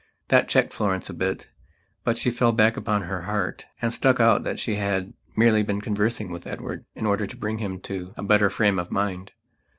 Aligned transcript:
That 0.29 0.49
checked 0.49 0.73
Florence 0.73 1.11
a 1.11 1.13
bit; 1.13 1.51
but 2.03 2.17
she 2.17 2.31
fell 2.31 2.51
back 2.53 2.75
upon 2.75 3.03
her 3.03 3.21
"heart" 3.21 3.67
and 3.83 3.93
stuck 3.93 4.19
out 4.19 4.43
that 4.43 4.59
she 4.59 4.77
had 4.77 5.13
merely 5.35 5.61
been 5.61 5.79
conversing 5.79 6.31
with 6.31 6.47
Edward 6.47 6.85
in 6.95 7.05
order 7.05 7.27
to 7.27 7.37
bring 7.37 7.59
him 7.59 7.79
to 7.81 8.15
a 8.17 8.23
better 8.23 8.49
frame 8.49 8.79
of 8.79 8.89
mind. 8.89 9.33